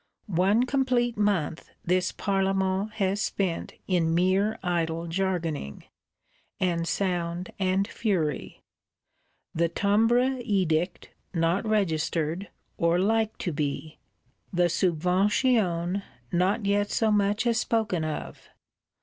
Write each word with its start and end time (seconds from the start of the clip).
One 0.25 0.63
complete 0.65 1.15
month 1.15 1.69
this 1.85 2.11
Parlement 2.11 2.93
has 2.93 3.21
spent 3.21 3.73
in 3.87 4.15
mere 4.15 4.57
idle 4.63 5.05
jargoning, 5.05 5.83
and 6.59 6.87
sound 6.87 7.51
and 7.59 7.87
fury; 7.87 8.63
the 9.53 9.69
Timbre 9.69 10.39
Edict 10.43 11.11
not 11.35 11.67
registered, 11.67 12.49
or 12.79 12.97
like 12.97 13.37
to 13.37 13.51
be; 13.51 13.99
the 14.51 14.69
Subvention 14.69 16.01
not 16.31 16.65
yet 16.65 16.89
so 16.89 17.11
much 17.11 17.45
as 17.45 17.59
spoken 17.59 18.03
of. 18.03 18.49